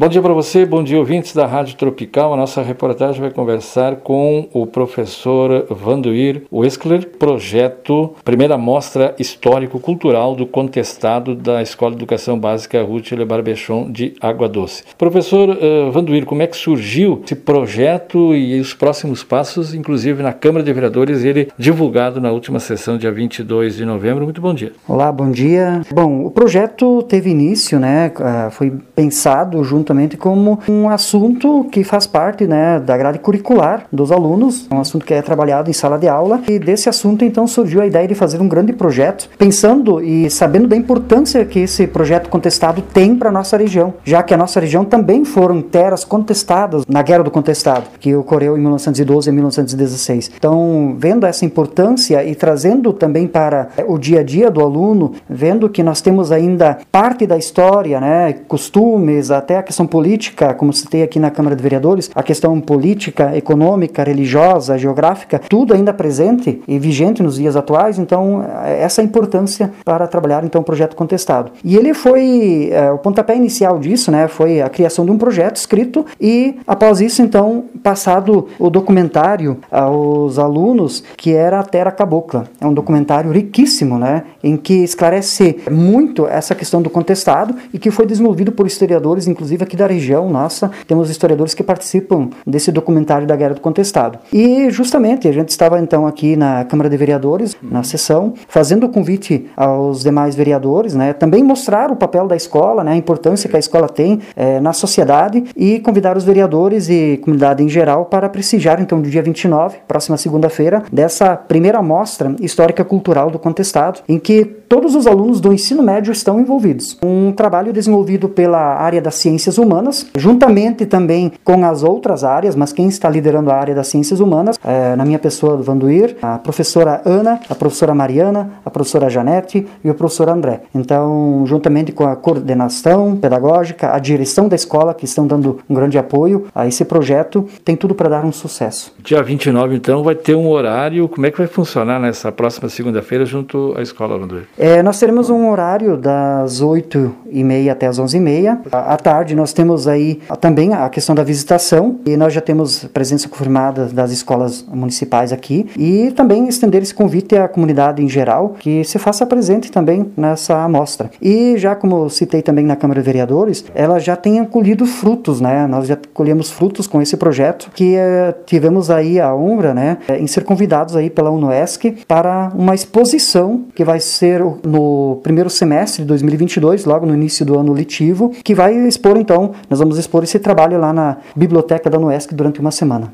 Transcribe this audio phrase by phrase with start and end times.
[0.00, 2.32] Bom dia para você, bom dia ouvintes da Rádio Tropical.
[2.32, 10.46] A nossa reportagem vai conversar com o professor Vanduir Weskler, projeto Primeira Mostra Histórico-Cultural do
[10.46, 14.84] Contestado da Escola de Educação Básica Ruth Le Barbechon de Água Doce.
[14.96, 20.32] Professor uh, Vanduir, como é que surgiu esse projeto e os próximos passos, inclusive na
[20.32, 24.22] Câmara de Vereadores, ele divulgado na última sessão, dia 22 de novembro.
[24.22, 24.70] Muito bom dia.
[24.86, 25.82] Olá, bom dia.
[25.92, 32.06] Bom, o projeto teve início, né, ah, foi pensado juntamente como um assunto que faz
[32.06, 36.06] parte, né, da grade curricular dos alunos, um assunto que é trabalhado em sala de
[36.06, 40.28] aula, e desse assunto então surgiu a ideia de fazer um grande projeto, pensando e
[40.30, 44.60] sabendo da importância que esse projeto contestado tem para nossa região, já que a nossa
[44.60, 50.30] região também foram terras contestadas na Guerra do Contestado, que ocorreu em 1912 e 1916.
[50.36, 55.68] Então, vendo essa importância e trazendo também para o dia a dia do aluno, vendo
[55.68, 61.02] que nós temos ainda parte da história, né, costumes, até a questão política, como citei
[61.02, 66.78] aqui na Câmara de Vereadores, a questão política, econômica, religiosa, geográfica, tudo ainda presente e
[66.78, 71.52] vigente nos dias atuais, então essa é a importância para trabalhar então o projeto contestado.
[71.64, 75.56] E ele foi, é, o pontapé inicial disso, né, foi a criação de um projeto
[75.56, 82.44] escrito e após isso então passado o documentário aos alunos que era a Terra Cabocla.
[82.60, 87.90] É um documentário riquíssimo, né, em que esclarece muito essa questão do contestado e que
[87.90, 90.70] foi desenvolvido por historiadores, inclusive aqui da região nossa.
[90.86, 94.18] Temos historiadores que participam desse documentário da Guerra do Contestado.
[94.32, 98.88] E justamente a gente estava então aqui na Câmara de Vereadores, na sessão, fazendo o
[98.88, 103.56] convite aos demais vereadores, né, também mostrar o papel da escola, né, a importância que
[103.56, 108.28] a escola tem é, na sociedade e convidar os vereadores e comunidade em geral para
[108.28, 114.18] prestigiar então no dia 29, próxima segunda-feira, dessa primeira mostra histórica cultural do contestado, em
[114.18, 116.96] que todos os alunos do ensino médio estão envolvidos.
[117.02, 122.72] Um trabalho desenvolvido pela área das ciências humanas, juntamente também com as outras áreas, mas
[122.72, 127.02] quem está liderando a área das ciências humanas, é, na minha pessoa Vanduir, a professora
[127.04, 130.62] Ana, a professora Mariana, a professora Janete e o professor André.
[130.74, 135.98] Então, juntamente com a coordenação pedagógica, a direção da escola, que estão dando um grande
[135.98, 138.94] apoio a esse projeto, tem tudo para dar um sucesso.
[139.02, 141.08] Dia 29, então, vai ter um horário.
[141.08, 144.44] Como é que vai funcionar nessa próxima segunda-feira junto à escola, Vanduir?
[144.58, 148.60] É, nós teremos um horário das 8h30 até as 11h30.
[148.72, 153.28] À tarde nós temos aí também a questão da visitação e nós já temos presença
[153.28, 158.82] confirmada das escolas municipais aqui e também estender esse convite à comunidade em geral que
[158.84, 161.10] se faça presente também nessa amostra.
[161.22, 165.66] E já como citei também na Câmara de Vereadores, ela já tem colhido frutos, né?
[165.66, 170.26] Nós já colhemos frutos com esse projeto que eh, tivemos aí a honra, né, em
[170.26, 176.08] ser convidados aí pela UNOESC para uma exposição que vai ser no primeiro semestre de
[176.08, 180.38] 2022, logo no início do ano letivo, que vai expor então, nós vamos expor esse
[180.38, 183.12] trabalho lá na biblioteca da UNESC durante uma semana.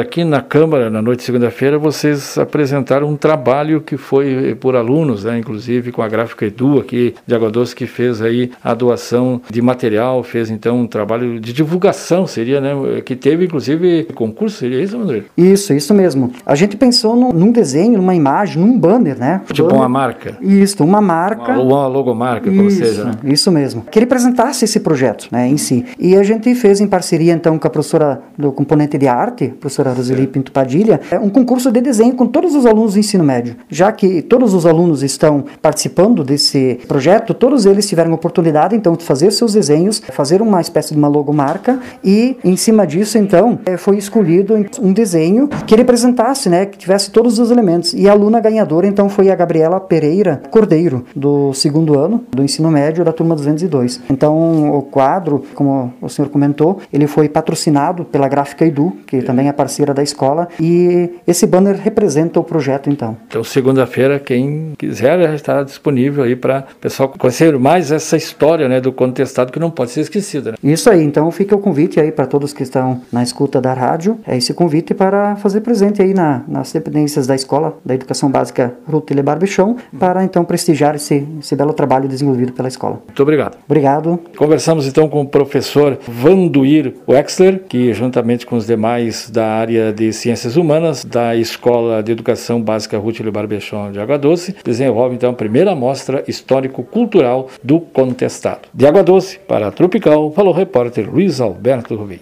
[0.00, 5.24] Aqui na Câmara, na noite de segunda-feira, vocês apresentaram um trabalho que foi por alunos,
[5.24, 9.40] né, inclusive com a Gráfica Edu aqui de Água Doce, que fez aí a doação
[9.50, 14.80] de material, fez então um trabalho de divulgação, seria, né, que teve inclusive concurso, seria
[14.80, 15.24] isso, André?
[15.36, 16.30] Isso, isso mesmo.
[16.46, 19.40] A gente pensou num, num desenho, numa imagem, num banner, né?
[19.52, 19.80] Tipo banner.
[19.80, 20.38] uma marca.
[20.40, 21.52] Isso uma marca.
[21.54, 23.04] Uma, uma logomarca, como isso, seja.
[23.06, 23.12] Né?
[23.24, 23.82] Isso mesmo.
[23.90, 25.84] Que ele apresentasse esse projeto né, em si.
[25.98, 29.60] E a gente fez em parceria então com a professora do componente de arte, a
[29.60, 33.24] professora Roseli Pinto Padilha, é, um concurso de desenho com todos os alunos do ensino
[33.24, 33.56] médio.
[33.68, 39.04] Já que todos os alunos estão participando desse projeto, todos eles tiveram oportunidade então de
[39.04, 43.76] fazer seus desenhos, fazer uma espécie de uma logomarca e em cima disso então é,
[43.76, 47.92] foi escolhido um desenho que representasse, né, que tivesse todos os elementos.
[47.94, 52.70] E a aluna ganhadora então foi a Gabriela Pereira, Cordeiro, do segundo ano do ensino
[52.70, 54.00] médio da turma 202.
[54.10, 59.48] Então, o quadro, como o senhor comentou, ele foi patrocinado pela Gráfica Edu, que também
[59.48, 63.16] é parceira da escola, e esse banner representa o projeto, então.
[63.26, 68.68] Então, segunda-feira, quem quiser já está disponível aí para o pessoal conhecer mais essa história
[68.68, 70.52] né, do contestado que não pode ser esquecida.
[70.52, 70.58] Né?
[70.62, 74.18] Isso aí, então fica o convite aí para todos que estão na escuta da rádio,
[74.26, 78.74] é esse convite para fazer presente aí na, nas dependências da escola da educação básica
[78.86, 83.00] Ruth Le Barbichon, para então prestigiar esse, esse belo trabalho desenvolvido pela escola.
[83.06, 83.56] Muito obrigado.
[83.66, 84.18] Obrigado.
[84.36, 90.12] Conversamos então com o professor Vanduir Wexler, que juntamente com os demais da área de
[90.12, 95.34] Ciências Humanas da Escola de Educação Básica Ruth Barbechon de Água Doce, desenvolve então a
[95.34, 98.68] primeira mostra histórico-cultural do contestado.
[98.74, 102.20] De Água Doce para a Tropical, falou o repórter Luiz Alberto Rubim.